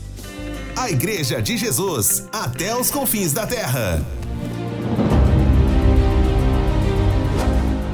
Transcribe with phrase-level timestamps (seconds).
[0.76, 4.04] A Igreja de Jesus, até os confins da terra.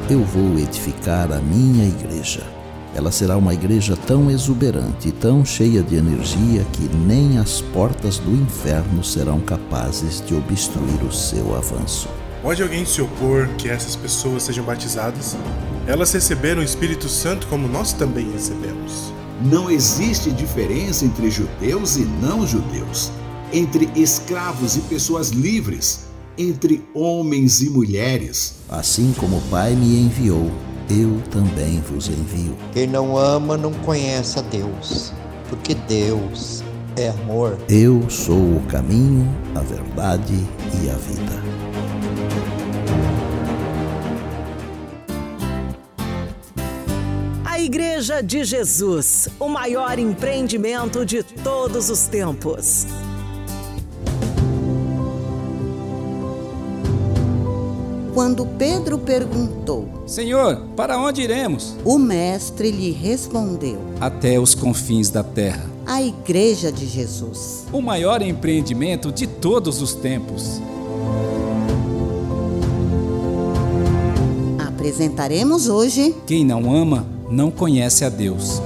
[0.08, 2.55] Eu vou edificar a minha igreja.
[2.96, 8.18] Ela será uma igreja tão exuberante e tão cheia de energia que nem as portas
[8.18, 12.08] do inferno serão capazes de obstruir o seu avanço.
[12.42, 15.36] Pode alguém se opor que essas pessoas sejam batizadas?
[15.86, 19.12] Elas receberam o Espírito Santo como nós também recebemos.
[19.44, 23.12] Não existe diferença entre judeus e não judeus,
[23.52, 26.06] entre escravos e pessoas livres,
[26.38, 28.56] entre homens e mulheres.
[28.70, 30.50] Assim como o Pai me enviou,
[30.90, 32.56] eu também vos envio.
[32.74, 35.14] Quem não ama não conhece a Deus,
[35.50, 36.64] porque Deus
[36.96, 37.58] é amor.
[37.70, 40.34] Eu sou o caminho, a verdade
[40.82, 41.56] e a vida.
[47.44, 52.86] A Igreja de Jesus, o maior empreendimento de todos os tempos.
[58.16, 61.76] Quando Pedro perguntou, Senhor, para onde iremos?
[61.84, 65.70] o mestre lhe respondeu: Até os confins da terra.
[65.86, 67.66] A Igreja de Jesus.
[67.74, 70.62] O maior empreendimento de todos os tempos.
[74.60, 78.62] Apresentaremos hoje Quem não ama, não conhece a Deus.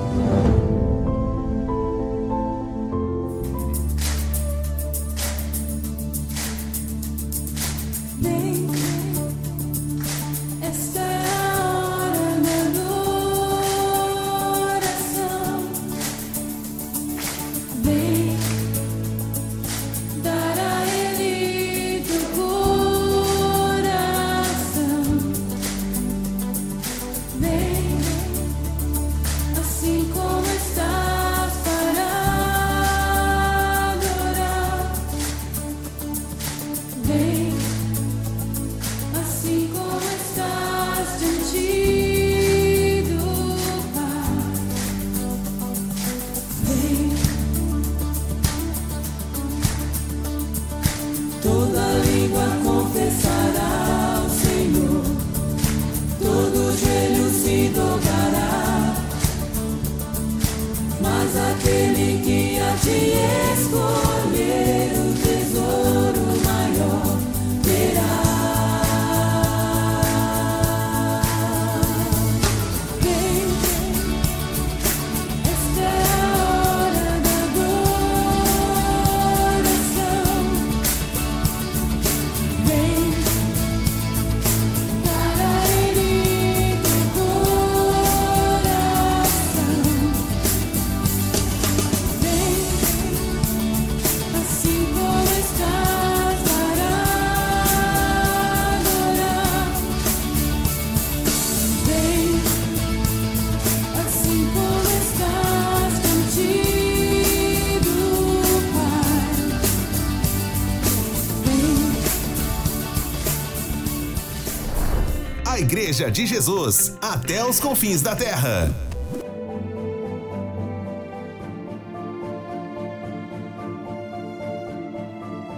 [116.00, 118.74] Igreja de Jesus, até os confins da terra.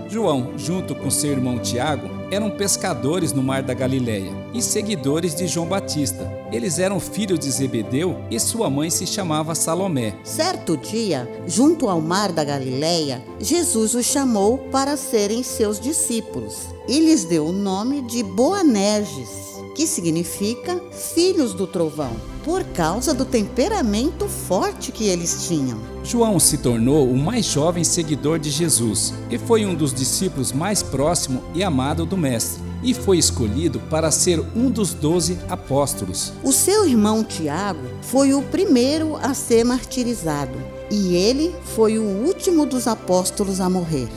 [0.09, 5.47] João, junto com seu irmão Tiago, eram pescadores no mar da Galileia e seguidores de
[5.47, 6.27] João Batista.
[6.51, 10.15] Eles eram filhos de Zebedeu e sua mãe se chamava Salomé.
[10.23, 16.99] Certo dia, junto ao mar da Galileia, Jesus os chamou para serem seus discípulos e
[16.99, 19.29] lhes deu o nome de Boanerges,
[19.75, 22.11] que significa filhos do trovão,
[22.43, 25.79] por causa do temperamento forte que eles tinham.
[26.03, 30.81] João se tornou o mais jovem seguidor de Jesus e foi um dos discípulos mais
[30.81, 36.33] próximo e amado do Mestre, e foi escolhido para ser um dos doze apóstolos.
[36.43, 40.57] O seu irmão Tiago foi o primeiro a ser martirizado
[40.89, 44.09] e ele foi o último dos apóstolos a morrer.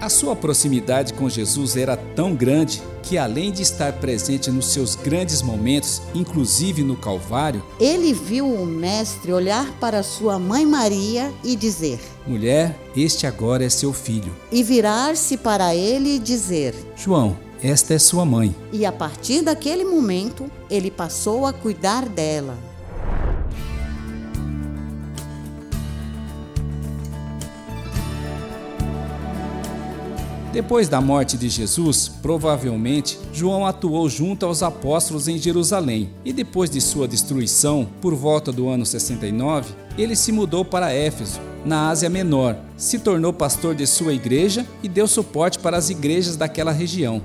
[0.00, 4.94] A sua proximidade com Jesus era tão grande que, além de estar presente nos seus
[4.94, 11.54] grandes momentos, inclusive no Calvário, Ele viu o Mestre olhar para sua mãe Maria e
[11.54, 14.34] dizer, mulher, este agora é seu filho.
[14.50, 16.74] e virar-se para ele e dizer.
[16.96, 18.56] João, esta é sua mãe.
[18.72, 22.56] E a partir daquele momento, ele passou a cuidar dela.
[30.52, 36.10] Depois da morte de Jesus, provavelmente João atuou junto aos apóstolos em Jerusalém.
[36.24, 41.40] E depois de sua destruição, por volta do ano 69, ele se mudou para Éfeso,
[41.64, 46.36] na Ásia Menor, se tornou pastor de sua igreja e deu suporte para as igrejas
[46.36, 47.22] daquela região.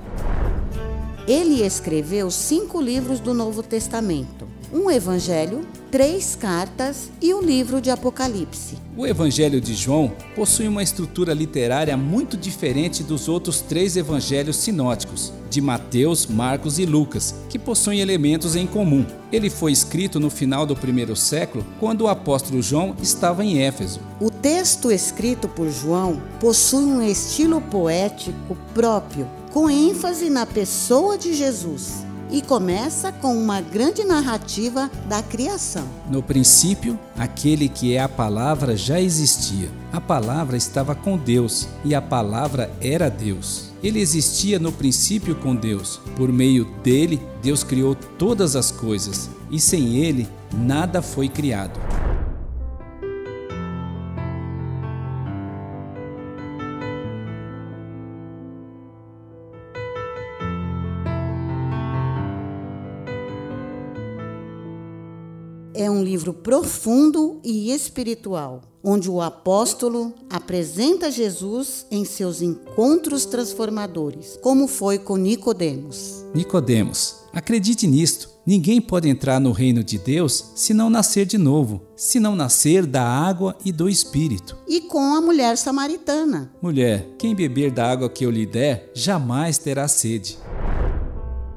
[1.26, 7.90] Ele escreveu cinco livros do Novo Testamento: um Evangelho, três cartas e o livro de
[7.90, 8.78] Apocalipse.
[8.96, 15.32] O Evangelho de João possui uma estrutura literária muito diferente dos outros três evangelhos sinóticos,
[15.50, 19.04] de Mateus, Marcos e Lucas, que possuem elementos em comum.
[19.30, 24.00] Ele foi escrito no final do primeiro século, quando o apóstolo João estava em Éfeso.
[24.20, 31.34] O texto escrito por João possui um estilo poético próprio, com ênfase na pessoa de
[31.34, 35.86] Jesus, e começa com uma grande narrativa da criação.
[36.10, 39.68] No princípio, aquele que é a palavra já existia.
[39.92, 43.70] A palavra estava com Deus e a palavra era Deus.
[43.82, 46.00] Ele existia no princípio com Deus.
[46.16, 51.78] Por meio dele, Deus criou todas as coisas, e sem ele, nada foi criado.
[65.78, 74.38] É um livro profundo e espiritual, onde o apóstolo apresenta Jesus em seus encontros transformadores,
[74.40, 76.24] como foi com Nicodemos.
[76.34, 78.30] Nicodemos, acredite nisto.
[78.46, 82.86] Ninguém pode entrar no reino de Deus se não nascer de novo, se não nascer
[82.86, 84.56] da água e do espírito.
[84.66, 86.50] E com a mulher samaritana.
[86.62, 90.38] Mulher, quem beber da água que eu lhe der, jamais terá sede.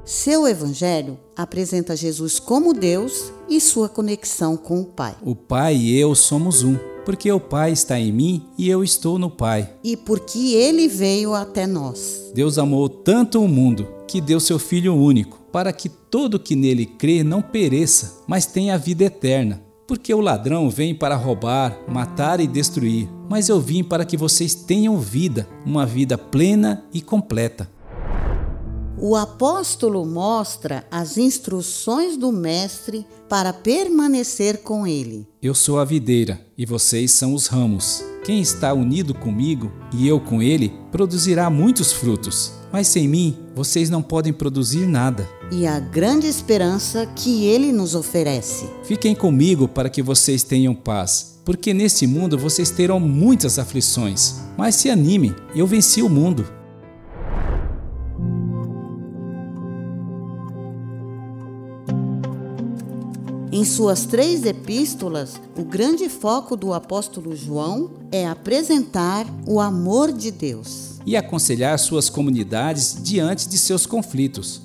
[0.06, 5.16] Seu evangelho apresenta Jesus como Deus e sua conexão com o Pai.
[5.24, 9.20] O Pai e eu somos um, porque o Pai está em mim e eu estou
[9.20, 9.74] no Pai.
[9.84, 12.32] E porque ele veio até nós.
[12.34, 16.86] Deus amou tanto o mundo que deu seu Filho único, para que todo que nele
[16.86, 19.62] crê não pereça, mas tenha a vida eterna.
[19.88, 24.54] Porque o ladrão vem para roubar, matar e destruir, mas eu vim para que vocês
[24.54, 27.70] tenham vida, uma vida plena e completa.
[29.02, 35.26] O apóstolo mostra as instruções do Mestre para permanecer com ele.
[35.42, 38.04] Eu sou a videira e vocês são os ramos.
[38.26, 42.52] Quem está unido comigo e eu com ele produzirá muitos frutos.
[42.74, 45.28] Mas sem mim, vocês não podem produzir nada.
[45.50, 48.70] E a grande esperança que ele nos oferece.
[48.84, 54.42] Fiquem comigo para que vocês tenham paz, porque neste mundo vocês terão muitas aflições.
[54.58, 56.59] Mas se animem, eu venci o mundo.
[63.60, 70.32] Em suas três epístolas, o grande foco do apóstolo João é apresentar o amor de
[70.32, 70.92] Deus.
[71.06, 74.62] E aconselhar suas comunidades diante de seus conflitos.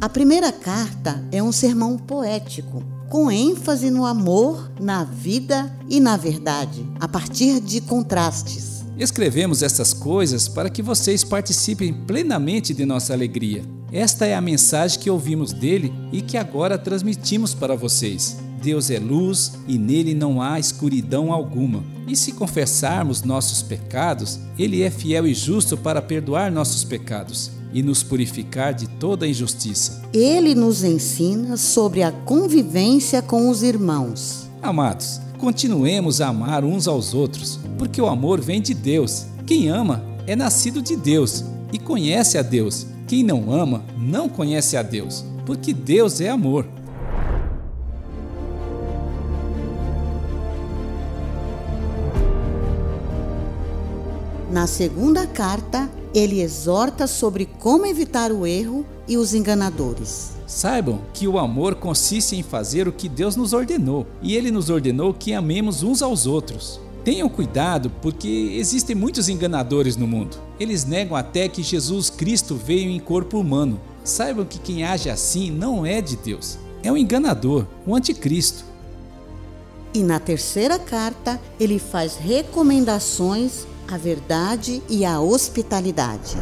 [0.00, 6.16] A primeira carta é um sermão poético, com ênfase no amor, na vida e na
[6.16, 8.84] verdade, a partir de contrastes.
[8.96, 13.64] Escrevemos essas coisas para que vocês participem plenamente de nossa alegria.
[13.92, 18.36] Esta é a mensagem que ouvimos dele e que agora transmitimos para vocês.
[18.62, 21.84] Deus é luz e nele não há escuridão alguma.
[22.08, 27.82] E se confessarmos nossos pecados, ele é fiel e justo para perdoar nossos pecados e
[27.82, 30.02] nos purificar de toda injustiça.
[30.12, 34.48] Ele nos ensina sobre a convivência com os irmãos.
[34.62, 40.02] Amados, continuemos a amar uns aos outros, porque o amor vem de Deus Quem ama
[40.26, 42.84] é nascido de Deus e conhece a Deus.
[43.06, 46.66] Quem não ama não conhece a Deus, porque Deus é amor.
[54.50, 60.32] Na segunda carta, ele exorta sobre como evitar o erro e os enganadores.
[60.46, 64.70] Saibam que o amor consiste em fazer o que Deus nos ordenou, e Ele nos
[64.70, 66.80] ordenou que amemos uns aos outros.
[67.06, 70.38] Tenham cuidado, porque existem muitos enganadores no mundo.
[70.58, 73.80] Eles negam até que Jesus Cristo veio em corpo humano.
[74.02, 76.58] Saibam que quem age assim não é de Deus.
[76.82, 78.64] É um enganador, um anticristo.
[79.94, 86.36] E na terceira carta, ele faz recomendações à verdade e à hospitalidade.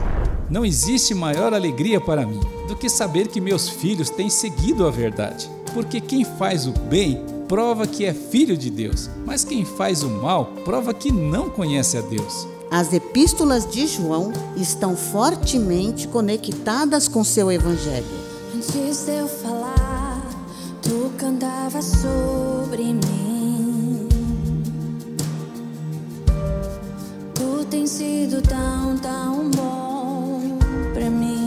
[0.49, 4.91] Não existe maior alegria para mim do que saber que meus filhos têm seguido a
[4.91, 5.47] verdade.
[5.75, 10.11] Porque quem faz o bem prova que é filho de Deus, mas quem faz o
[10.11, 12.47] mal prova que não conhece a Deus.
[12.71, 18.07] As epístolas de João estão fortemente conectadas com seu evangelho.
[18.55, 20.21] Antes de eu falar,
[20.83, 24.09] tu cantava sobre mim.
[27.35, 30.59] Tu tens sido tão, tão bom
[30.93, 31.44] pra mim.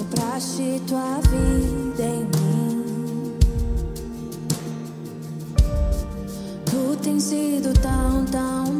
[0.00, 3.36] Sopraste tua vida em mim.
[6.64, 8.79] Tu tens sido tão, tão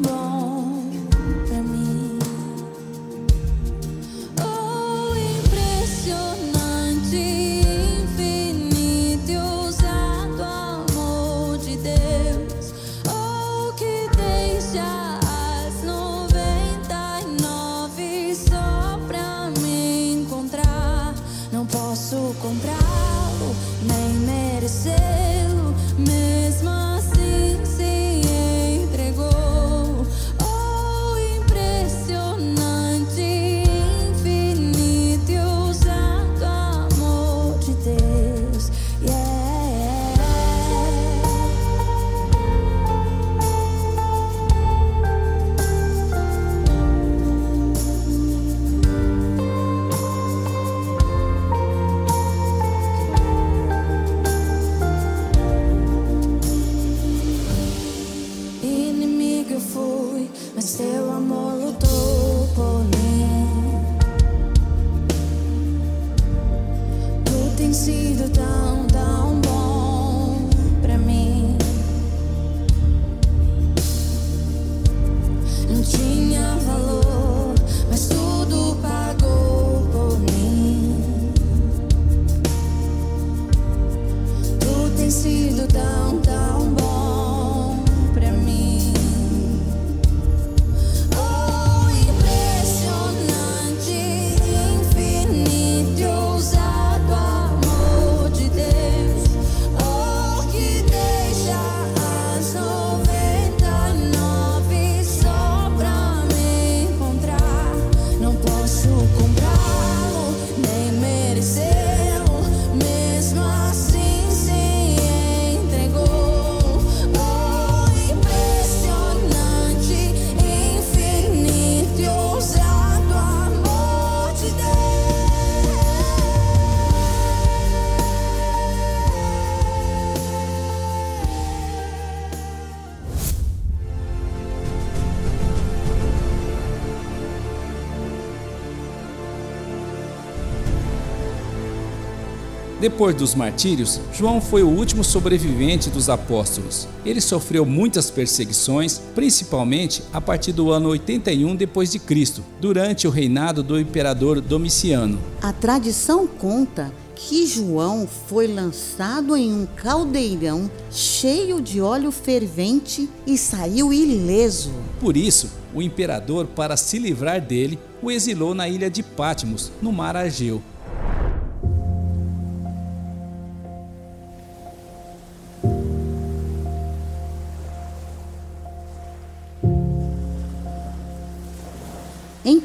[142.80, 146.88] Depois dos martírios, João foi o último sobrevivente dos apóstolos.
[147.04, 153.10] Ele sofreu muitas perseguições, principalmente a partir do ano 81 depois de Cristo, durante o
[153.10, 155.20] reinado do imperador Domiciano.
[155.42, 163.36] A tradição conta que João foi lançado em um caldeirão cheio de óleo fervente e
[163.36, 164.72] saiu ileso.
[164.98, 169.92] Por isso, o imperador, para se livrar dele, o exilou na ilha de Patmos, no
[169.92, 170.62] mar Argeu.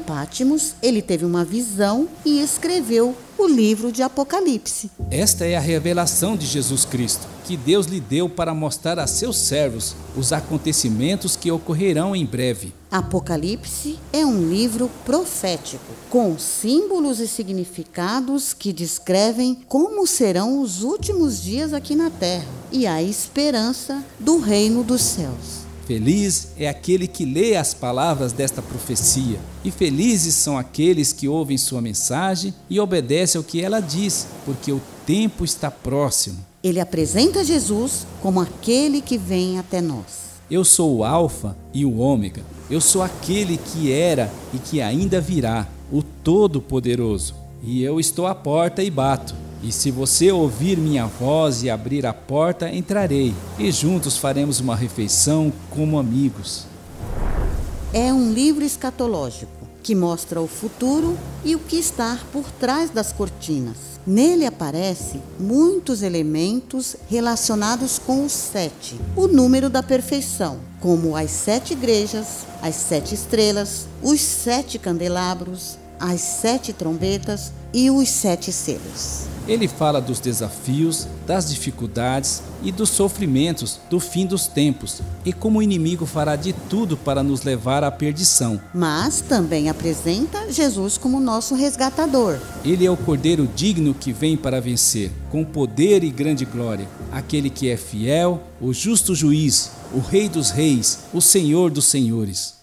[0.06, 4.88] Em Pátimos, ele teve uma visão e escreveu o livro de Apocalipse.
[5.10, 9.36] Esta é a revelação de Jesus Cristo, que Deus lhe deu para mostrar a seus
[9.36, 12.72] servos os acontecimentos que ocorrerão em breve.
[12.88, 21.42] Apocalipse é um livro profético, com símbolos e significados que descrevem como serão os últimos
[21.42, 25.65] dias aqui na terra e a esperança do reino dos céus.
[25.86, 31.56] Feliz é aquele que lê as palavras desta profecia, e felizes são aqueles que ouvem
[31.56, 36.44] sua mensagem e obedecem ao que ela diz, porque o tempo está próximo.
[36.60, 40.26] Ele apresenta Jesus como aquele que vem até nós.
[40.50, 42.42] Eu sou o Alfa e o Ômega.
[42.68, 47.32] Eu sou aquele que era e que ainda virá, o Todo-Poderoso.
[47.62, 49.45] E eu estou à porta e bato.
[49.66, 54.76] E se você ouvir minha voz e abrir a porta, entrarei, e juntos faremos uma
[54.76, 56.66] refeição como amigos.
[57.92, 59.50] É um livro escatológico
[59.82, 63.76] que mostra o futuro e o que está por trás das cortinas.
[64.06, 71.72] Nele aparecem muitos elementos relacionados com o sete, o número da perfeição, como as sete
[71.72, 79.26] igrejas, as sete estrelas, os sete candelabros, as sete trombetas e os sete selos.
[79.46, 85.58] Ele fala dos desafios, das dificuldades e dos sofrimentos do fim dos tempos e como
[85.58, 88.58] o inimigo fará de tudo para nos levar à perdição.
[88.74, 92.38] Mas também apresenta Jesus como nosso resgatador.
[92.64, 97.50] Ele é o cordeiro digno que vem para vencer, com poder e grande glória, aquele
[97.50, 102.55] que é fiel, o justo juiz, o Rei dos Reis, o Senhor dos Senhores.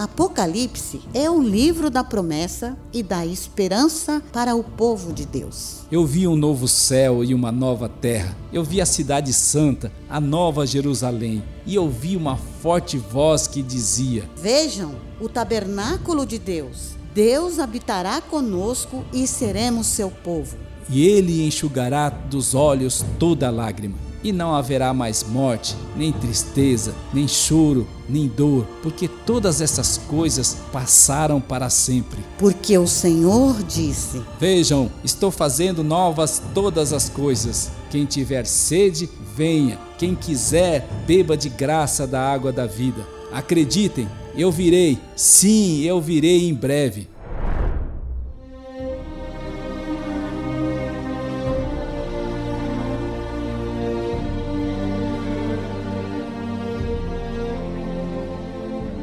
[0.00, 5.80] Apocalipse é o livro da promessa e da esperança para o povo de Deus.
[5.92, 8.34] Eu vi um novo céu e uma nova terra.
[8.50, 14.26] Eu vi a cidade santa, a nova Jerusalém, e ouvi uma forte voz que dizia:
[14.38, 16.92] Vejam o tabernáculo de Deus.
[17.14, 20.56] Deus habitará conosco e seremos seu povo.
[20.88, 27.26] E ele enxugará dos olhos toda lágrima e não haverá mais morte, nem tristeza, nem
[27.26, 32.18] choro, nem dor, porque todas essas coisas passaram para sempre.
[32.38, 37.70] Porque o Senhor disse: Vejam, estou fazendo novas todas as coisas.
[37.90, 39.78] Quem tiver sede, venha.
[39.98, 43.06] Quem quiser, beba de graça da água da vida.
[43.32, 44.98] Acreditem, eu virei.
[45.16, 47.08] Sim, eu virei em breve.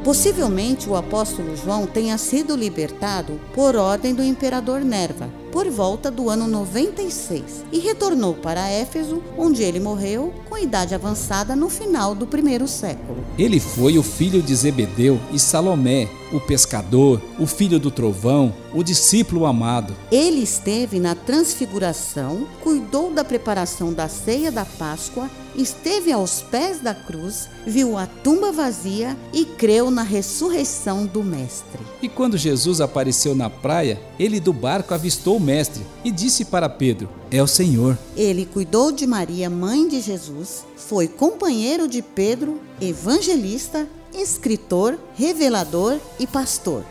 [0.07, 6.29] Possivelmente o apóstolo João tenha sido libertado por ordem do imperador Nerva, por volta do
[6.29, 12.25] ano 96, e retornou para Éfeso, onde ele morreu com idade avançada no final do
[12.25, 13.17] primeiro século.
[13.37, 18.83] Ele foi o filho de Zebedeu e Salomé, o pescador, o filho do trovão, o
[18.83, 19.93] discípulo amado.
[20.09, 26.93] Ele esteve na transfiguração, cuidou da preparação da ceia da Páscoa, esteve aos pés da
[26.93, 31.81] cruz, viu a tumba vazia e creu na ressurreição do Mestre.
[32.01, 36.69] E quando Jesus apareceu na praia, ele do barco avistou o Mestre e disse para
[36.69, 37.97] Pedro: É o Senhor.
[38.15, 46.27] Ele cuidou de Maria, mãe de Jesus, foi companheiro de Pedro, evangelista, escritor, revelador e
[46.27, 46.83] pastor.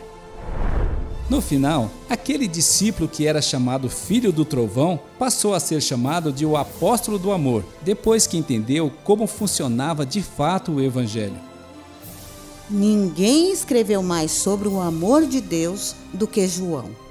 [1.29, 6.45] No final, aquele discípulo que era chamado filho do trovão passou a ser chamado de
[6.45, 11.35] o apóstolo do amor, depois que entendeu como funcionava de fato o evangelho.
[12.69, 17.06] Ninguém escreveu mais sobre o amor de Deus do que João.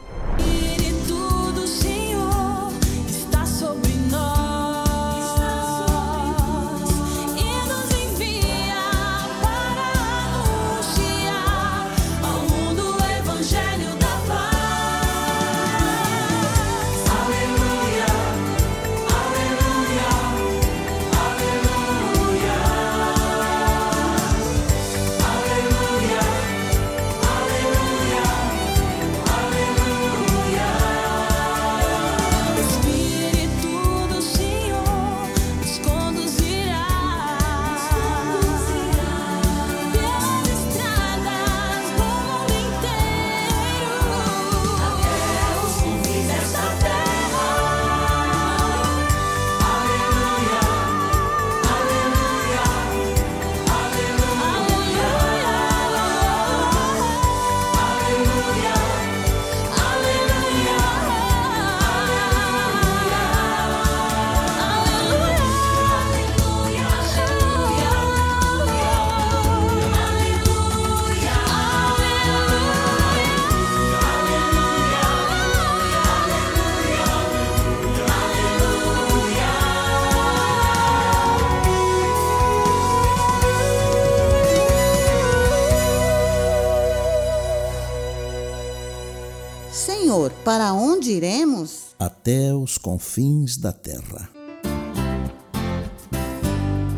[92.87, 94.31] Confins da terra.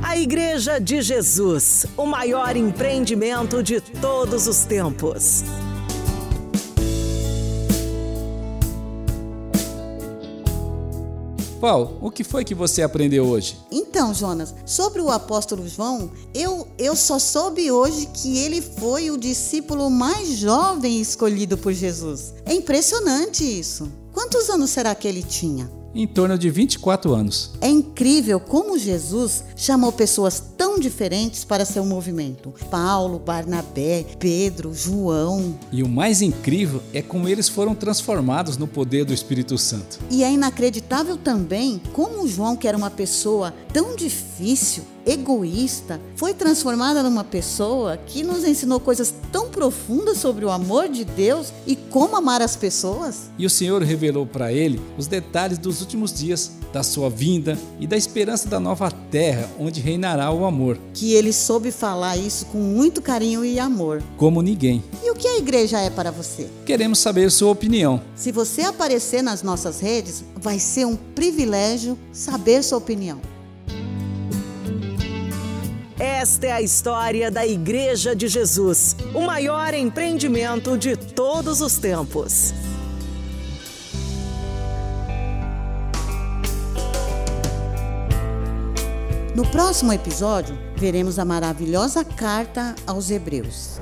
[0.03, 5.45] A Igreja de Jesus, o maior empreendimento de todos os tempos.
[11.59, 13.57] Val, o que foi que você aprendeu hoje?
[13.73, 19.17] Então, Jonas, sobre o apóstolo João, eu, eu só soube hoje que ele foi o
[19.17, 22.35] discípulo mais jovem escolhido por Jesus.
[22.45, 23.91] É impressionante isso.
[24.13, 25.78] Quantos anos será que ele tinha?
[25.95, 27.53] Em torno de 24 anos.
[27.61, 35.59] É incrível como Jesus chamou pessoas tão diferentes para seu movimento: Paulo, Barnabé, Pedro, João.
[35.73, 39.99] E o mais incrível é como eles foram transformados no poder do Espírito Santo.
[40.11, 47.03] E é inacreditável também como João, que era uma pessoa tão difícil, egoísta, foi transformada
[47.03, 52.17] numa pessoa que nos ensinou coisas tão profundas sobre o amor de Deus e como
[52.17, 53.31] amar as pessoas.
[53.39, 57.87] E o Senhor revelou para ele os detalhes dos últimos dias, da sua vinda e
[57.87, 60.79] da esperança da nova terra onde reinará o amor.
[60.93, 64.03] Que ele soube falar isso com muito carinho e amor.
[64.19, 64.85] Como ninguém.
[65.03, 66.47] E o que a igreja é para você?
[66.67, 68.03] Queremos saber sua opinião.
[68.15, 73.19] Se você aparecer nas nossas redes, vai ser um privilégio saber sua opinião.
[75.99, 82.55] Esta é a história da Igreja de Jesus, o maior empreendimento de todos os tempos.
[89.35, 93.81] No próximo episódio, veremos a maravilhosa carta aos Hebreus.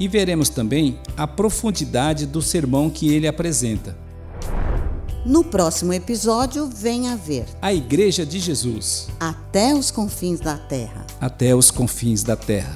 [0.00, 4.05] E veremos também a profundidade do sermão que ele apresenta.
[5.26, 11.04] No próximo episódio, venha ver A Igreja de Jesus até os confins da terra.
[11.20, 12.72] até os confins da terra.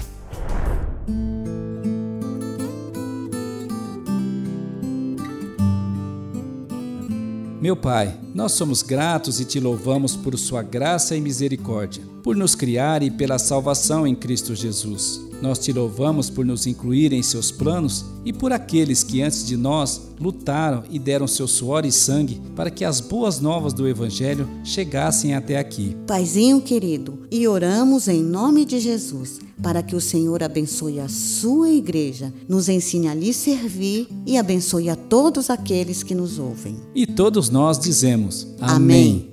[7.60, 12.56] Meu Pai, nós somos gratos e te louvamos por Sua graça e misericórdia, por nos
[12.56, 15.29] criar e pela salvação em Cristo Jesus.
[15.42, 19.56] Nós te louvamos por nos incluir em seus planos e por aqueles que antes de
[19.56, 24.48] nós lutaram e deram seu suor e sangue para que as boas novas do Evangelho
[24.62, 25.96] chegassem até aqui.
[26.06, 31.70] Paizinho querido, e oramos em nome de Jesus para que o Senhor abençoe a sua
[31.70, 36.76] igreja, nos ensine a lhe servir e abençoe a todos aqueles que nos ouvem.
[36.94, 39.30] E todos nós dizemos: Amém.